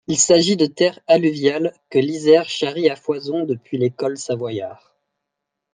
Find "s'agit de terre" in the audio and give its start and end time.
0.17-0.99